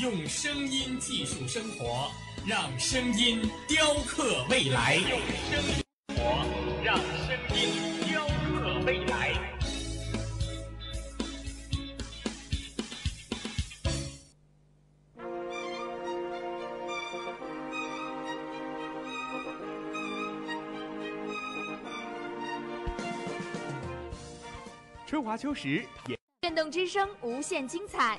[0.00, 2.10] 用声音技术生活，
[2.46, 4.94] 让声音雕刻未来。
[4.94, 5.84] 用声音
[6.16, 6.46] 活，
[6.82, 9.34] 让声音雕刻未来。
[25.06, 25.84] 春华秋实，
[26.40, 28.18] 电动之声无限精彩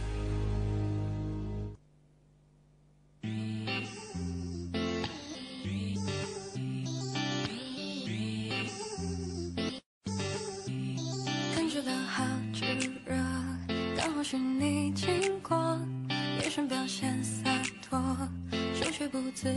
[19.41, 19.49] Touch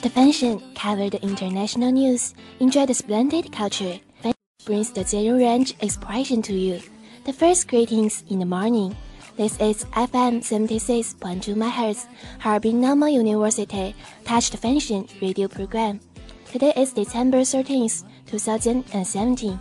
[0.00, 4.00] the function, cover the international news, enjoy the splendid culture.
[4.64, 6.80] brings the zero range expression to you.
[7.26, 8.96] The first greetings in the morning.
[9.36, 12.06] This is FM 76.2 MHz,
[12.38, 13.94] Harbin Normal University
[14.24, 16.00] Touch the Function radio program.
[16.50, 19.60] Today is December 13th, 2017.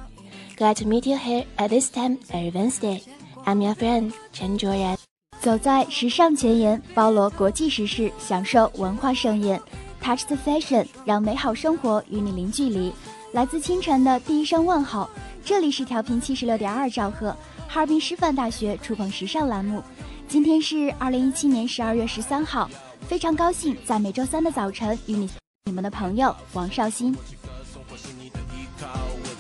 [0.56, 3.04] Glad to meet you here at this time every Wednesday.
[3.50, 4.96] I'm your friend 陈卓然
[5.42, 9.60] 走在时尚前沿，包罗国际时事，享受文化盛宴。
[10.00, 12.94] Touch the fashion，让美好生活与你零距离。
[13.32, 15.10] 来自清晨的第一声问候，
[15.44, 17.36] 这里是调频七十六点二兆赫，
[17.68, 19.82] 哈尔滨师范大学触碰时尚栏目。
[20.28, 22.70] 今天是二零一七年十二月十三号，
[23.08, 25.28] 非常高兴在每周三的早晨与你，
[25.66, 27.18] 你们的朋友王绍兴。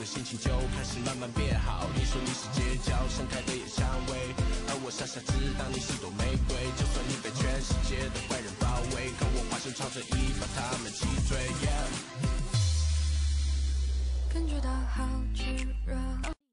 [0.10, 1.86] 心情就开始慢慢变好。
[1.94, 4.34] 你说你是街角盛开的野蔷薇，
[4.68, 6.58] 而我傻傻知道你是朵玫瑰。
[6.76, 11.38] 就算你被全世界的坏人包围，可我化身超人一把，他们击退。
[14.34, 15.06] 感觉到好
[15.36, 15.44] 炙
[15.86, 15.96] 热，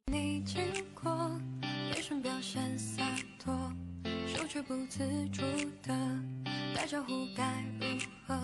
[0.05, 0.63] 你经
[0.93, 1.41] 过，
[1.95, 2.77] 眼神表现。
[4.57, 5.43] 却不自主
[5.83, 5.95] 的
[6.75, 7.45] 打招呼，该
[7.79, 7.85] 如
[8.27, 8.35] 何？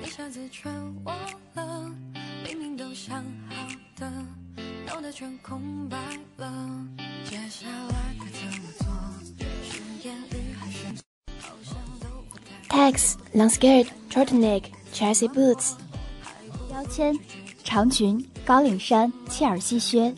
[0.00, 0.72] 一下子全
[1.02, 1.16] 忘
[1.54, 1.90] 了，
[2.46, 3.66] 明明都想好
[3.96, 4.08] 的，
[4.86, 5.98] 脑袋全空白
[6.36, 6.86] 了，
[7.28, 8.86] 接下来该怎么做
[12.68, 15.72] ？Tags, long skirt, turtleneck, Chelsea boots.
[16.68, 17.18] 标签、
[17.64, 20.14] 长裙、高领衫、切尔西靴。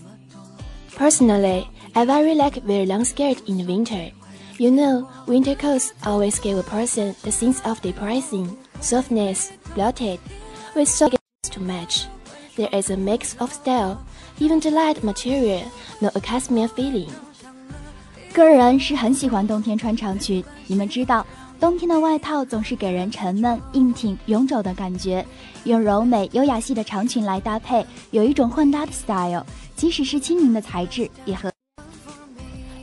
[0.94, 4.12] Personally, I very like wear long skirt in the winter.
[4.57, 10.19] You know, winter coats always give a person the sense of depressing, softness, bloated,
[10.75, 11.19] with sockets
[11.51, 12.07] to match.
[12.57, 13.99] There is a mix of style,
[14.39, 15.63] even the light material,
[16.01, 17.09] no a cashmere feeling.
[18.33, 21.25] 个人是很喜欢冬天穿长裙，你们知道。
[21.59, 25.25] 冬天的外套总是给人沉闷、硬挺、臃肿的感觉，
[25.65, 29.45] 用柔美、优雅系的长裙来搭配，有一种混搭的 style。
[29.75, 31.51] 即使是轻盈的材质，也和。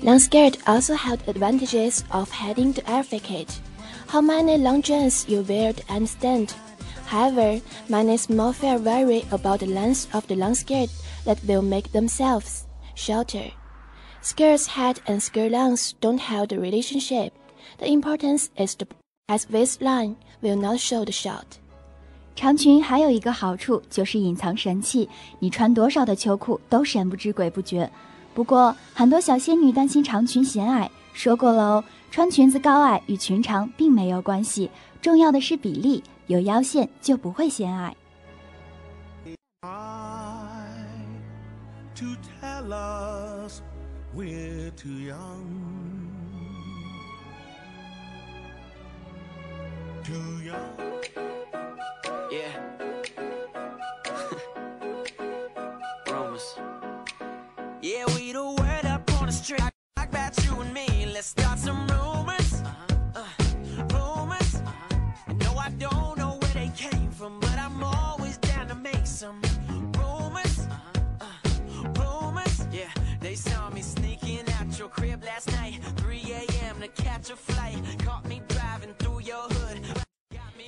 [0.03, 3.61] Long skirt also have advantages of heading the outfit.
[4.09, 6.55] How many long johns you wear to understand?
[7.07, 10.91] However, many small fair vary about the length of the long skirt
[11.25, 13.53] that will make themselves shorter.
[14.23, 17.33] Skirt's head and skirt length don't have the relationship.
[17.79, 18.87] The importance is the
[19.29, 21.59] as waistline will not show the short。
[22.37, 25.09] 长裙还有一个好处就是隐藏神气，
[25.41, 27.91] 你穿多少的秋裤都神不知鬼不觉。
[28.34, 37.96] 不过很多小仙女担心长裙显矮，说过了哦，穿裙子高矮与裙长并没有关系，重要的是比例，有腰线就不会显矮。
[57.84, 59.60] Yeah, we the word up on the street.
[59.96, 61.08] Talk about you and me.
[61.12, 62.62] Let's start some rumors.
[63.16, 63.26] Uh,
[63.92, 64.62] rumors.
[65.40, 69.42] No, I don't know where they came from, but I'm always down to make some
[69.98, 70.68] rumors.
[71.20, 71.26] Uh,
[72.00, 72.68] rumors.
[72.72, 75.80] Yeah, they saw me sneaking out your crib last night.
[75.96, 76.82] 3 a.m.
[76.82, 77.82] to catch a flight.
[78.06, 79.82] Caught me driving through your hood.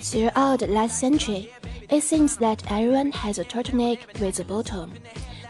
[0.02, 1.52] Throughout the last century,
[1.92, 4.94] it seems that everyone has a turtleneck with a bottom.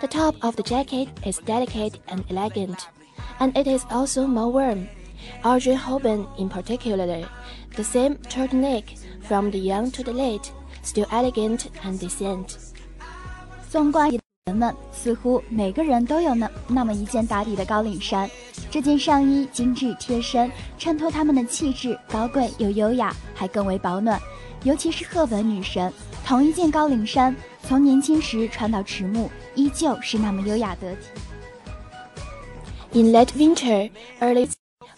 [0.02, 2.78] The top of the jacket is delicate and elegant,
[3.38, 4.87] and it is also more warm.
[5.43, 7.06] Audrey Hepburn, in particular,
[7.75, 8.84] the same turtleneck
[9.22, 10.52] from the young to the late,
[10.82, 12.56] still elegant and decent.
[13.69, 14.10] 纵观
[14.46, 18.31] 人们，似乎每个人都有那那么一件打底的高领衫。
[18.70, 24.20] 这件上衣精致贴身，衬托他们的气质高贵又优雅，还更为保暖。
[24.64, 25.93] 尤其是赫本女神，
[26.25, 31.06] 同一件高领衫， 从年轻时穿到迟暮，依旧是那么优雅得体。
[32.93, 33.90] In late winter,
[34.20, 34.49] early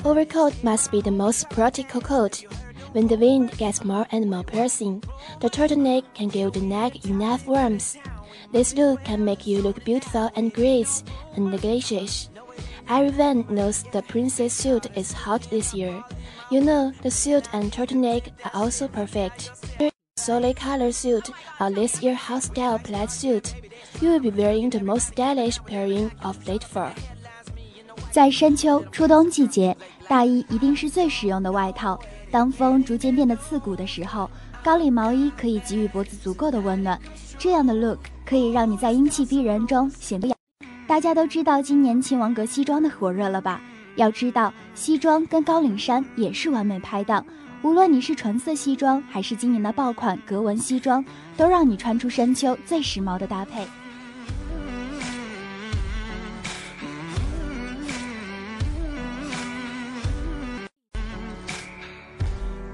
[0.04, 2.44] overcoat must be the most practical coat.
[2.92, 5.02] When the wind gets more and more piercing,
[5.40, 7.96] the turtleneck can give the neck enough warmth.
[8.52, 11.04] This look can make you look beautiful and grace
[11.36, 12.30] and gracious.
[12.88, 16.02] Everyone knows the princess suit is hot this year.
[16.50, 19.50] You know, the suit and turtleneck are also perfect.
[20.25, 21.29] Solid color suit
[21.59, 23.53] or this year house style plaid suit,
[24.01, 26.89] you will be wearing the most stylish pairing of late fall.
[28.11, 29.77] 在深秋、初冬季节，
[30.07, 31.99] 大衣一定是最实用的外套。
[32.31, 34.27] 当风逐渐变得刺骨的时候，
[34.63, 36.99] 高领毛衣可以给予脖子足够的温暖。
[37.37, 40.33] 这样的 look 可以让你在英气逼人中显得。
[40.87, 43.61] 大家都知道今年亲王格西装的火热了吧？
[43.95, 47.23] 要知道，西装跟高领衫也是完美拍档。
[47.65, 51.03] 无论你是纯色西装，还是今年的爆款格纹西装，
[51.35, 53.65] 都让你穿出深秋最时髦的搭配。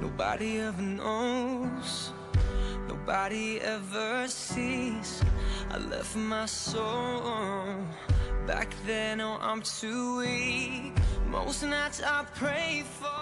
[0.01, 2.09] Nobody ever knows,
[2.89, 5.21] nobody ever sees.
[5.69, 7.77] I left my soul
[8.45, 9.21] back then.
[9.21, 10.91] Oh, I'm too weak.
[11.31, 13.20] Most nights I pray for.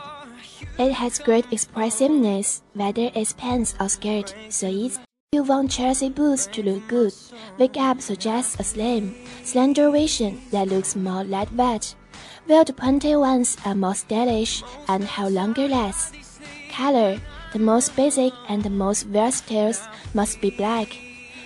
[0.77, 4.99] It has great expressiveness, whether it's pants or skirt, so it's
[5.31, 7.13] you want Chelsea boots to look good.
[7.59, 9.13] Wake up suggests a slim,
[9.43, 11.93] slender version that looks more lightweight,
[12.47, 16.11] while the pointed ones are more stylish and have longer legs.
[16.71, 17.21] Color,
[17.53, 19.73] the most basic and the most versatile,
[20.15, 20.97] must be black.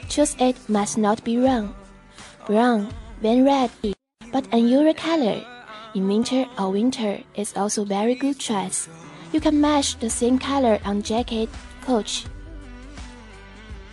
[0.08, 1.76] Choose it must not be wrong.
[2.48, 2.88] Brown,
[3.20, 3.70] when red,
[4.32, 5.53] but unusual color.
[5.96, 8.88] In winter or winter is also very good choice.
[9.32, 11.48] You can match the same color on jacket,
[11.86, 12.24] coat.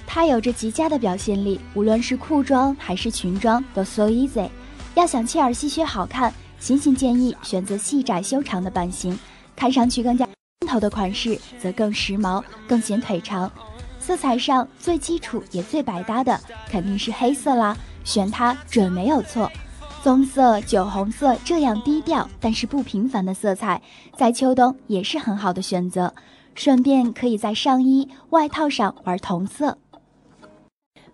[0.07, 4.49] 它有着极佳的表现力，无论是裤装还是裙装都 so easy。
[4.95, 9.19] 要想切尔西靴好看，星星建议选择细窄修长的版型，
[9.55, 10.27] 看上去更加
[10.67, 13.53] 头的款式则更时髦，更显腿长。
[14.01, 19.53] 色彩上最基础也最百搭的肯定是黑色啦，选它准没有错。
[20.04, 23.82] 棕色、酒红色这样低调但是不平凡的色彩，
[24.16, 26.14] 在秋冬也是很好的选择。
[26.54, 29.78] 顺便可以在上衣、外套上玩同色。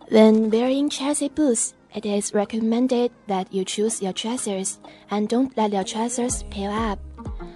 [0.10, 4.76] When wearing Chelsea boots, it is recommended that you choose your trousers
[5.10, 7.00] and don't let your trousers peel up.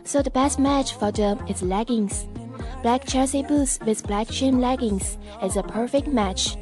[0.03, 2.24] So the best match for them is leggings.
[2.81, 6.55] Black Chelsea boots with black trim leggings is a perfect match.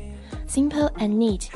[0.47, 1.49] Simple and neat.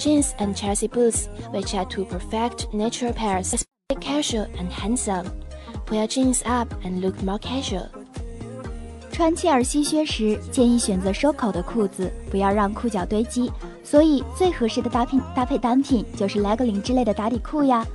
[0.00, 3.62] Jeans and Chelsea boots, which are two perfect natural pairs, is
[4.00, 5.26] casual and handsome.
[5.84, 7.86] Pull your jeans up and look more casual.
[9.12, 13.52] 穿切尔西靴时，建议选择收口的裤子，不要让裤脚堆积。
[13.84, 17.86] 所以最合适的搭配搭配单品就是 legging 之类的打底裤呀。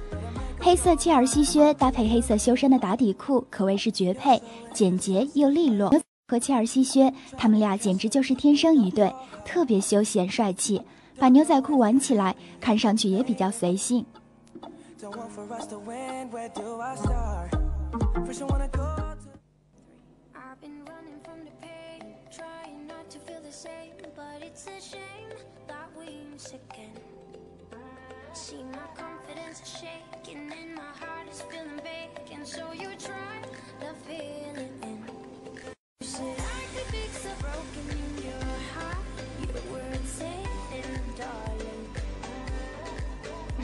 [0.60, 4.40] 黑色切尔西靴搭配黑色修身的打底裤，可谓是绝配，
[4.72, 5.92] 简洁又利落。
[6.28, 9.12] 和切尔西靴，他们俩简直就是天生一对，
[9.44, 10.80] 特别休闲帅气。
[11.18, 14.06] 把牛仔裤挽起来，看上去也比较随性。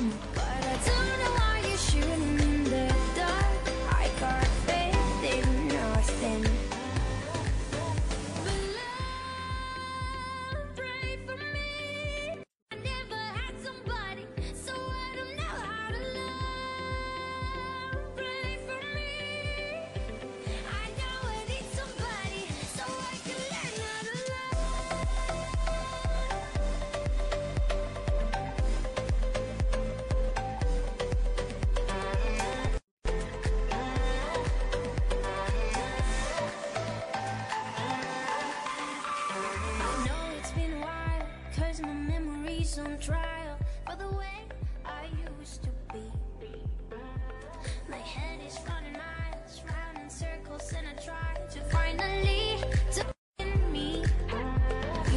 [0.01, 0.30] Mm.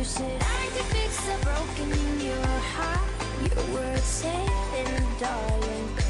[0.05, 3.01] Said I could fix a broken in your heart.
[3.43, 6.04] You weren't saying, darling.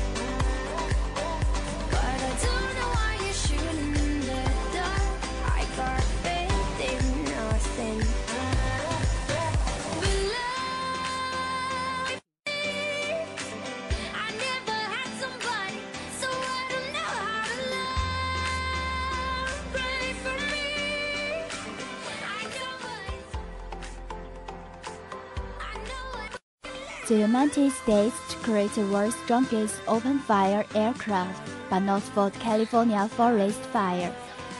[27.14, 33.60] The United States to create the world's strongest open-fire aircraft, but not for California forest
[33.70, 34.12] fire.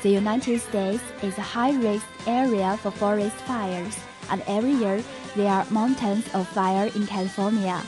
[0.05, 3.99] The United States is a high-risk area for forest fires,
[4.31, 5.03] and every year
[5.35, 7.79] there are mountains of fire in California.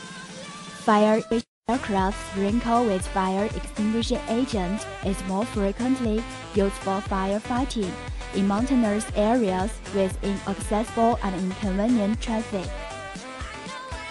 [0.83, 1.23] Fire
[1.69, 6.21] aircraft sprinkled with fire extinguishing agent is more frequently
[6.55, 7.93] used for firefighting
[8.35, 12.67] in mountainous areas with inaccessible and inconvenient traffic.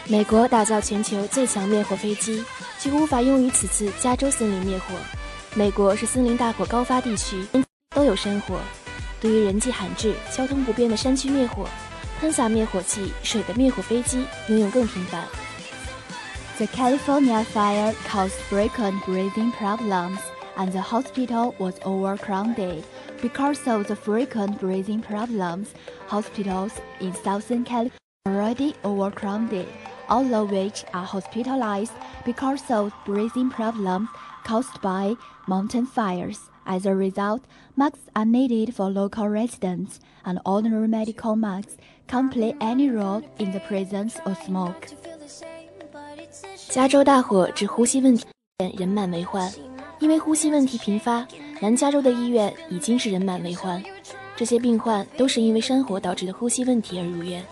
[0.09, 2.45] 美国打造全球最强灭火飞机，
[2.79, 4.95] 却无法用于此次加州森林灭火。
[5.53, 7.45] 美国是森林大火高发地区，
[7.91, 8.61] 都有山火。
[9.21, 11.69] 对于人迹罕至、交通不便的山区灭火，
[12.21, 15.25] 喷洒灭火器、水的灭火飞机应用更频繁。
[16.59, 20.19] The California fire caused frequent breathing problems,
[20.57, 22.85] and the hospital was overcrowded.
[23.21, 25.67] Because of the frequent breathing problems,
[26.07, 26.71] hospitals
[27.01, 27.91] in Southern California
[28.29, 29.67] already overcrowded
[30.09, 31.93] all of which are hospitalized
[32.25, 34.09] because of breathing problems
[34.45, 36.39] caused by mountain fires.
[36.65, 37.43] As a result,
[37.77, 41.77] masks are needed for local residents, and ordinary medical masks
[42.09, 44.89] can't play any role in the presence of smoke.
[46.69, 48.25] 加州大火致呼吸问题，
[48.77, 49.51] 人满为患。
[50.01, 51.27] 因为呼吸问题频发，
[51.61, 53.83] 南加州的医院已经是人满为患。
[54.35, 57.43] 这些病患都是因为山火导致的呼吸问题而入院，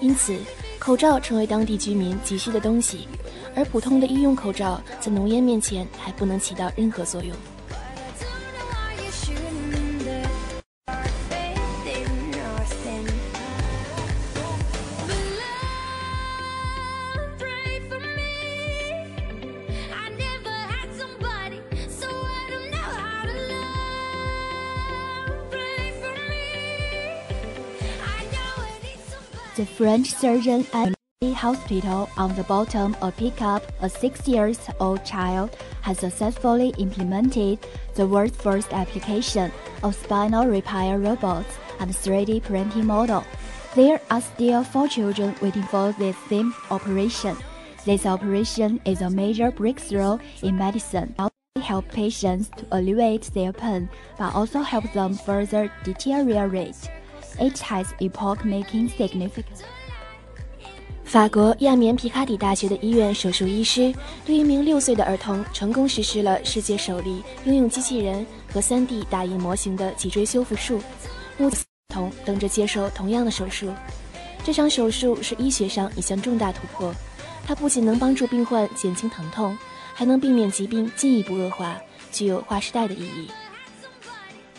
[0.00, 0.38] 因此。
[0.80, 3.06] 口罩成为当地居民急需的东西，
[3.54, 7.36] 而普通的医用口罩在浓烟面前还不能起到任何作用。
[29.80, 36.00] French surgeon at the hospital on the bottom of pickup a six years old child has
[36.00, 37.58] successfully implemented
[37.94, 39.50] the world's first application
[39.82, 43.24] of spinal repair robots and 3D printing model.
[43.74, 47.38] There are still four children waiting for this same operation.
[47.86, 51.14] This operation is a major breakthrough in medicine.
[51.56, 56.90] It helps patients to alleviate their pain, but also help them further deteriorate.
[57.38, 59.62] It has epoch-making significance.
[61.04, 63.92] 法国亚棉皮卡底大学的医院手术医师
[64.24, 70.80] 对一名六岁的儿童成功实施了世界首例应用机器人和 3D 打印模型的脊椎修复术。
[71.36, 73.72] 目前，童等着接受同样的手术。
[74.44, 76.94] 这场手术是医学上一项重大突破，
[77.44, 79.58] 它不仅能帮助病患减轻疼痛，
[79.92, 81.76] 还能避免疾病进一步恶化，
[82.12, 83.28] 具有划时代的意义。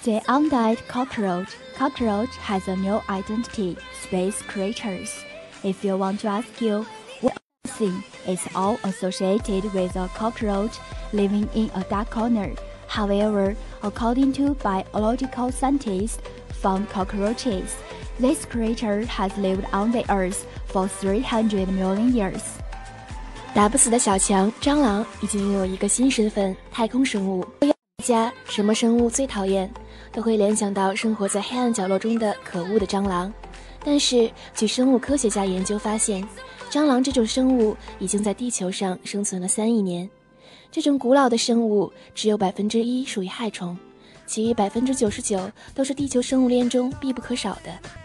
[0.04, 1.56] The undead cockroach.
[1.74, 3.76] Cockroach has a new identity.
[4.02, 5.12] Space creatures.
[5.64, 6.86] If you want to ask you
[7.20, 10.78] what thing is all associated with a cockroach
[11.12, 12.54] living in a dark corner.
[12.86, 16.20] However, according to biological scientists
[16.62, 17.74] found cockroaches,
[18.20, 22.42] this creature has lived on the earth for 300 million years.
[23.54, 27.44] 打不死的小强蟑螂已经拥有一个新身份——太空生物。
[28.06, 29.68] 家什么生物最讨厌，
[30.11, 33.31] 都会联想到生活在黑暗角落中的可恶的蟑螂。
[33.83, 36.23] 但是，据生物科学家研究发现，
[36.69, 40.09] 蟑螂这种生物已经在地球上生存了三亿年。
[40.71, 43.77] 这种古老的生物只有百分之一属于害虫，
[44.27, 48.00] 其余百分之九十九都是地球生物链中必不可少的。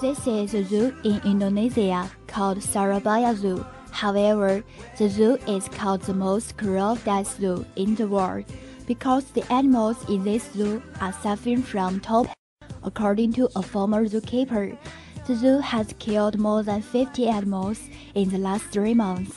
[0.00, 3.64] This is a zoo in Indonesia called Surabaya Zoo.
[3.90, 4.62] However,
[4.98, 8.44] the zoo is called the most cruel death zoo in the world
[8.86, 12.26] because the animals in this zoo are suffering from top.
[12.82, 14.76] According to a former zookeeper,
[15.26, 17.78] the zoo has killed more than 50 animals
[18.14, 19.32] in the last three months.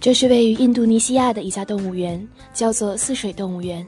[0.00, 3.86] 这是位于印度尼西亚的一家动物园，叫做泗水动物园。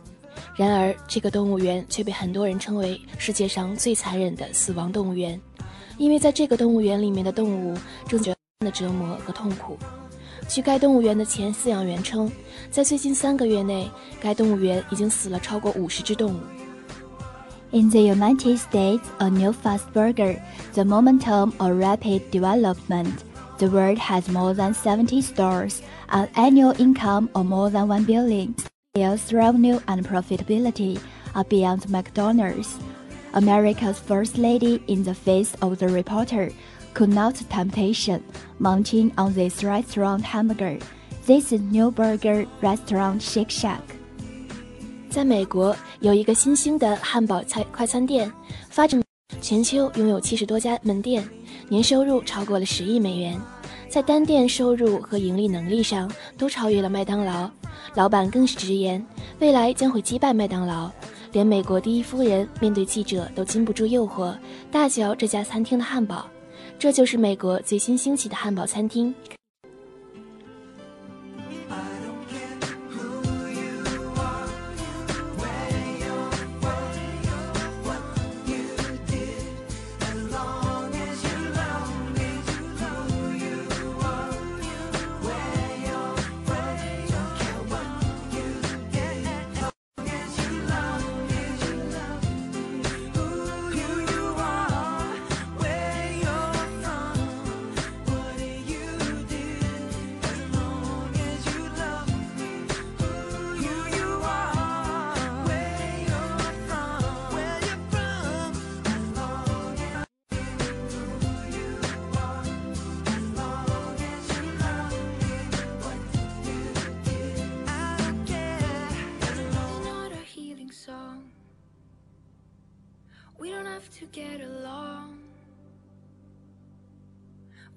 [0.54, 5.40] 然而，这个动物园却被很多人称为世界上最残忍的死亡动物园。
[5.98, 7.76] 因为在这个动物园里面的动物
[8.08, 9.76] 正觉的折磨和痛苦。
[10.48, 12.30] 据该动物园的前饲养员称，
[12.70, 13.90] 在最近三个月内，
[14.20, 16.38] 该动物园已经死了超过五十只动物。
[17.70, 20.38] In the United States, a new fast burger,
[20.74, 23.12] the momentum of rapid development.
[23.58, 25.76] The world has more than 70 stores,
[26.08, 28.54] an annual income of more than 1 billion.
[28.94, 30.98] Sales revenue and profitability
[31.34, 32.76] are beyond McDonald's.
[33.37, 36.49] America's first lady in the face of the reporter
[36.95, 38.23] could not temptation
[38.57, 40.79] mounting on this restaurant hamburger.
[41.27, 43.81] This is New Burger Restaurant Shake Shack.
[45.11, 48.31] 在美国有一个新兴的汉堡菜快餐店，
[48.71, 48.99] 发展
[49.39, 51.23] 全球拥有七十多家门店，
[51.69, 53.39] 年收入超过了十亿美元，
[53.87, 57.47] 在单店收入和盈利能力上都超越了麦当劳。
[57.93, 59.05] 老板更是直言，
[59.37, 60.89] 未来将会击败麦当劳。
[61.37, 64.35] 连美国第一夫人面对记者都禁不住诱惑，
[64.71, 66.27] 大嚼这家餐厅的汉堡。
[66.79, 69.13] 这就是美国最新兴起的汉堡餐厅。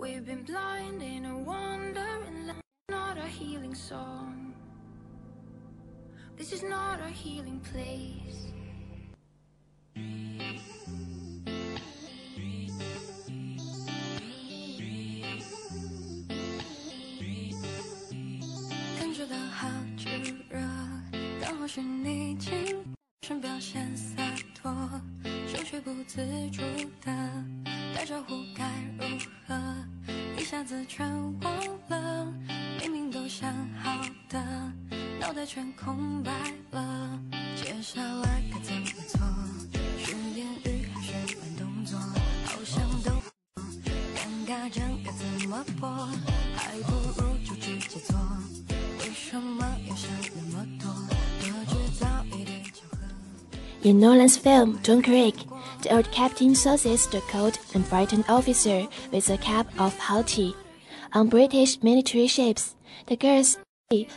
[0.01, 4.55] We've been blind in a wandering land, not a healing song.
[6.39, 8.47] This is not a healing place.
[53.90, 55.36] In Nolan's film John Craig.
[55.82, 60.56] The old captain sauces the cold and frightened officer with a cup of hot tea.
[61.14, 63.58] On British military ships, the girls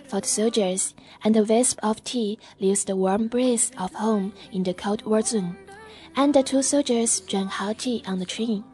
[0.07, 4.62] for the soldiers, and the wisp of tea leaves the warm breeze of home in
[4.62, 5.57] the cold war zone.
[6.16, 8.64] And the two soldiers drank hot tea on the train.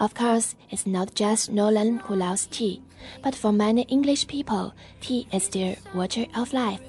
[0.00, 2.82] Of course, it's not just Nolan who loves tea,
[3.22, 6.80] but for many English people, tea is their water of life.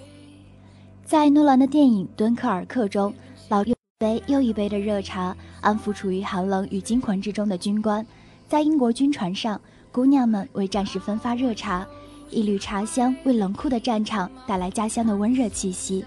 [1.06, 3.14] 在诺兰的电影《敦刻尔克》中，
[3.49, 3.75] 老六。
[3.99, 8.07] 杯又一杯的热茶，安抚处于寒冷与惊魂之中的军官。
[8.47, 9.59] 在英国军船上，
[9.91, 11.87] 姑娘们为战士分发热茶，
[12.29, 16.05] 一缕茶香为冷酷的战场带来家乡的温热气息。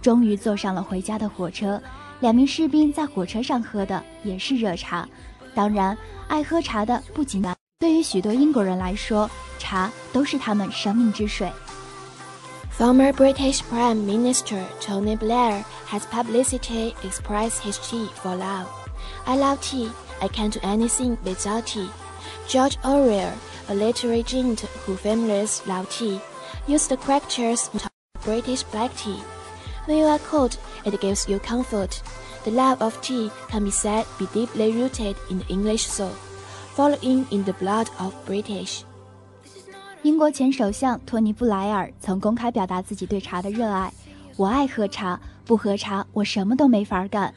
[0.00, 1.82] 终于坐上了回家的火车，
[2.20, 5.08] 两名士兵在火车上喝的也是热茶。
[5.52, 7.42] 当然，爱喝茶的不仅
[7.80, 9.28] 对于许多英国人来说，
[9.58, 11.50] 茶都是他们生命之水。
[12.72, 18.66] Former British Prime Minister Tony Blair has publicly expressed his tea for love.
[19.26, 19.90] I love tea.
[20.22, 21.90] I can't do anything without tea.
[22.48, 23.34] George Orwell,
[23.68, 26.18] a literary giant who famously loved tea,
[26.66, 27.70] used the characters
[28.24, 29.20] British black tea.
[29.84, 30.56] When you are cold,
[30.86, 32.02] it gives you comfort.
[32.44, 36.16] The love of tea can be said be deeply rooted in the English soul,
[36.74, 38.84] following in the blood of British.
[40.02, 43.92] 英国前首相托尼·布莱尔曾公开表达自己对茶的热爱
[44.36, 47.32] ：“我爱喝茶，不喝茶我什么都没法干。”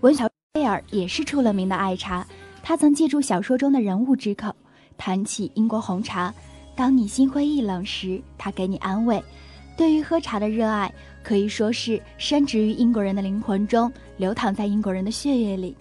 [0.00, 2.26] 文小贝尔也是出了名的爱茶，
[2.62, 4.50] 他曾借助小说中的人物之口
[4.96, 6.32] 谈起英国红茶。
[6.74, 9.22] 当你心灰意冷时，他给你安慰。
[9.76, 10.90] 对于喝茶的热爱，
[11.22, 15.76] 可以说是深植于英国人的灵魂中，流淌在英国人的血液里。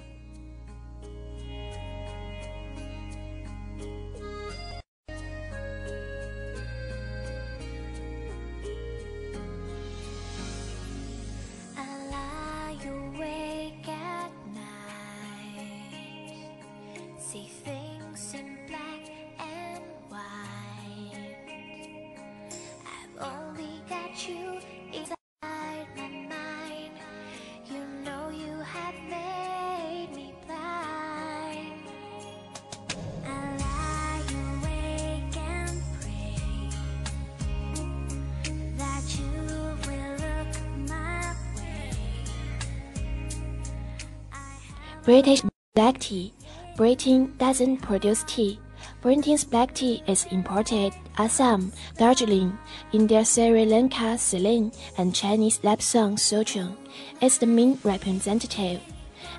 [45.07, 45.43] British
[45.75, 46.33] black tea.
[46.77, 48.59] Britain doesn't produce tea.
[49.01, 52.57] Britain's black tea is imported Assam, Darjeeling,
[52.93, 56.75] India Sri Lanka Ceylon, and Chinese Lapsang Souchong.
[57.21, 58.81] It's the main representative.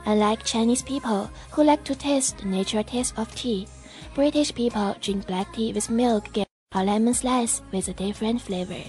[0.06, 3.68] Unlike Chinese people who like to taste the natural taste of tea,
[4.16, 6.30] British people drink black tea with milk
[6.76, 8.84] or lemon slice with a different flavor.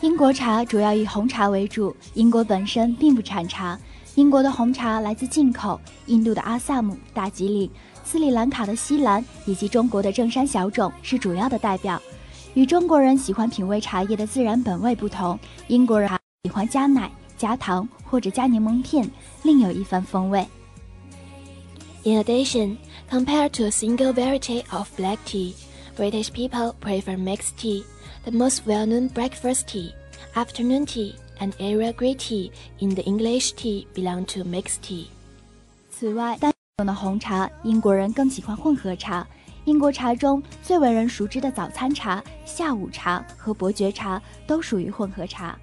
[0.00, 3.78] 英国茶主要以红茶为主，英国本身并不产茶。
[4.17, 7.69] 英国的红茶来自进口，印度的阿萨姆、大吉岭、
[8.03, 12.01] 斯里兰卡的西兰以及中国的正山小种是主要的代表。
[12.55, 16.09] 与中国人喜欢品味茶叶的自然本味不同，英国人
[16.43, 19.07] 喜欢加奶、加糖或者加柠檬片，
[19.43, 20.43] 另有一番风味。
[22.01, 22.77] In addition,
[23.07, 25.53] compared to a single variety of black tea,
[25.95, 27.83] British people prefer mixed tea,
[28.23, 29.91] the most well-known breakfast tea,
[30.33, 31.13] afternoon tea.
[31.39, 35.07] And Area Grey Tea in the English tea belong to mixed tea.
[35.89, 39.25] 此外，单种的红茶，英国人更喜欢混合茶。
[39.65, 45.57] 英国茶中最为人熟知的早餐茶、下午茶和伯爵茶都属于混合茶。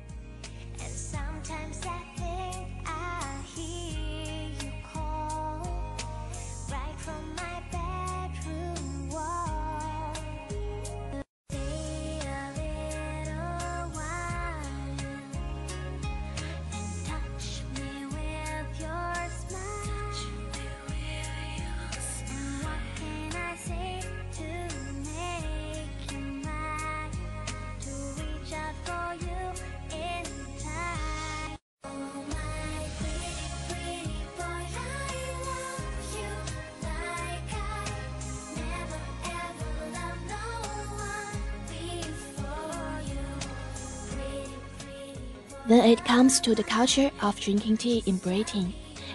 [46.34, 48.74] it comes to the culture of drinking tea in Britain,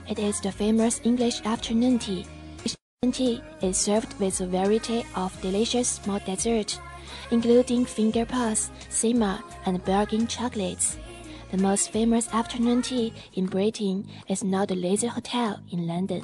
[0.09, 2.25] it is the famous English afternoon tea.
[3.11, 6.79] Tea is served with a variety of delicious small desserts,
[7.33, 10.97] including finger puffs, sima, and Belgian chocolates.
[11.51, 16.23] The most famous afternoon tea in Britain is now the Laser Hotel in London.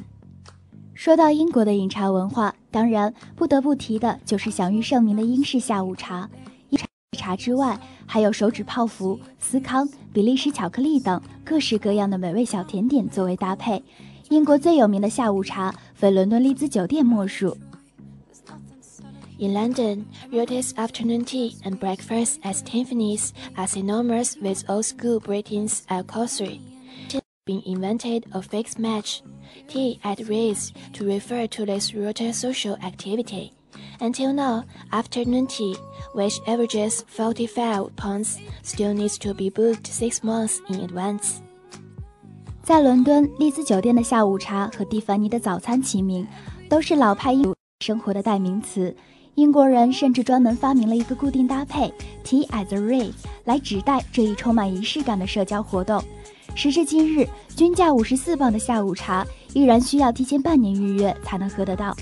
[0.94, 6.30] 说到英国的饮茶文化，当然不得不提的就是享誉盛名的英式下午茶。
[7.18, 13.82] 茶之外，还有手指泡芙、司康、比利时巧克力等各式各样的美味小甜点作为搭配。
[14.30, 17.56] 英国最有名的下午茶，非伦敦丽兹酒店莫属。
[19.38, 26.26] In London, Ruth's afternoon tea and breakfast at Tiffany's are synonymous with old school Britain's alcohol.
[27.46, 29.22] Being invented a fixed match,
[29.66, 33.52] tea at Ritz to refer to this routine social activity.
[33.99, 35.75] Until now, afternoon tea,
[36.13, 41.35] which averages 45 pounds, still needs to be booked six months in advance.
[42.63, 46.27] 在伦敦，丽兹酒店的下午茶和蒂凡尼的早餐齐名，
[46.67, 48.95] 都是老派英生活的代名词。
[49.35, 56.01] 英国人甚至专门发明了一个固定搭配 “Tea at the Ritz” 来指代这一充满仪式感的社交活动。
[56.55, 61.93] 时至今日，均价五十四磅的下午茶依然需要提前半年预约才能喝得到。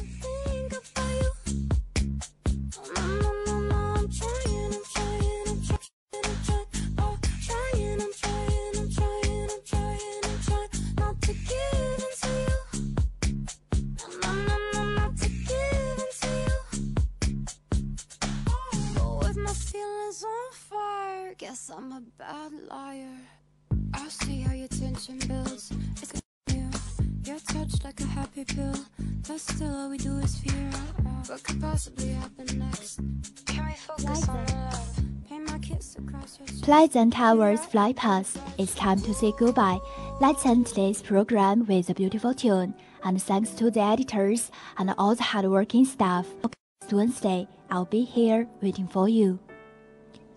[36.63, 38.39] Pleasant hours fly past.
[38.59, 39.79] It's time to say goodbye.
[40.21, 42.75] Let's end today's program with a beautiful tune.
[43.05, 46.27] And thanks to the editors and all the hardworking staff.
[46.43, 49.39] Next Wednesday, I'll be here waiting for you.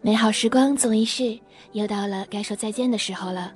[0.02, 1.40] 美好时光总一逝，
[1.74, 3.54] 又到了该说再见的时候了。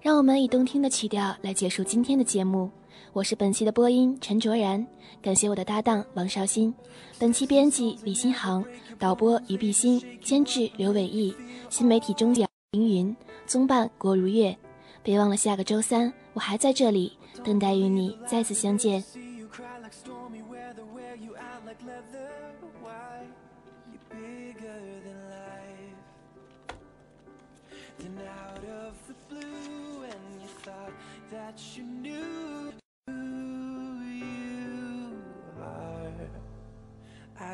[0.00, 2.70] 让我们以动听的曲调来结束今天的节目。
[3.13, 4.87] 我是本期的播音陈卓然，
[5.21, 6.73] 感谢我的搭档王绍兴，
[7.19, 8.63] 本期编辑李新航，
[8.97, 11.35] 导播于碧欣，监制刘伟毅，
[11.69, 13.13] 新媒体中奖凌云，
[13.45, 14.55] 综办郭如月。
[15.03, 19.01] 别忘了下个周三我还在这里，等待与你再次相见。
[19.01, 19.65] See you cry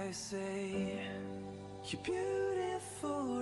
[0.07, 1.01] I say,
[1.83, 3.41] you're beautiful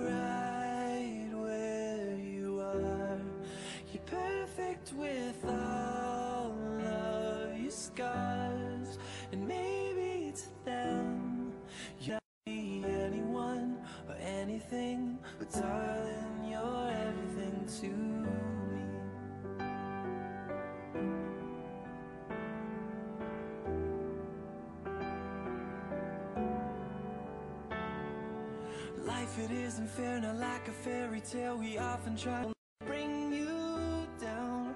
[29.38, 31.58] It isn't fair, not like a fairy tale.
[31.58, 32.54] We often try to
[32.86, 34.74] bring you down.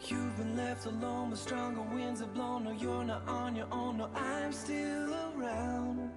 [0.00, 2.62] You've been left alone, but stronger winds have blown.
[2.62, 3.98] No, you're not on your own.
[3.98, 6.12] No, I'm still around.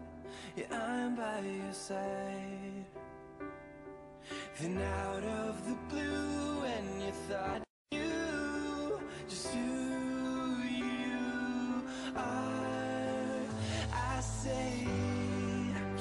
[0.55, 2.85] Yeah, I'm by your side.
[4.61, 7.63] Then out of the blue, and you thought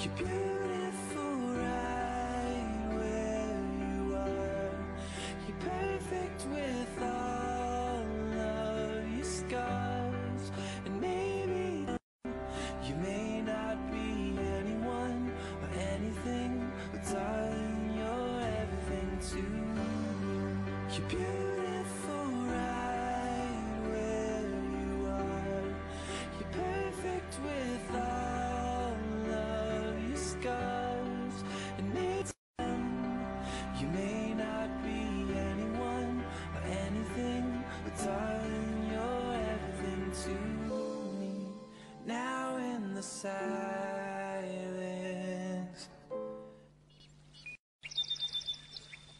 [0.05, 4.75] you're beautiful right where you are.
[5.47, 8.07] You're perfect with all
[8.41, 10.51] of your scars,
[10.87, 11.87] and maybe
[12.85, 15.31] you may not be anyone
[15.62, 19.83] or anything, but darling, you're everything to me.
[21.09, 21.41] Beautiful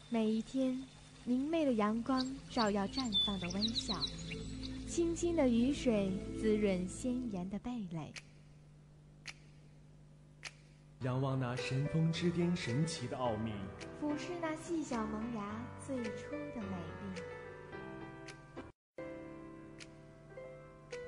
[0.09, 0.77] 每一天，
[1.23, 3.95] 明媚的阳光照耀绽放的微笑，
[4.87, 8.11] 清新的雨水滋润鲜艳的蓓蕾。
[10.99, 13.53] 仰望那神峰之巅神奇的奥秘，
[14.01, 17.21] 俯视那细小萌芽最初的美丽，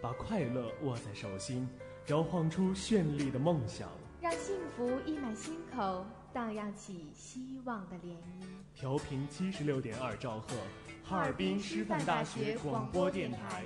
[0.02, 1.68] 把快乐握在手心，
[2.08, 3.90] 摇晃出绚丽的梦想。
[4.22, 8.46] 让幸福溢满心口，荡漾起希望的涟漪。
[8.76, 10.56] 调频七十六点二兆赫，
[11.04, 13.64] 哈尔滨师范大学广播电台，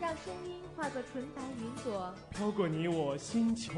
[0.00, 3.72] 让声音化作纯白云朵，飘过你我星球。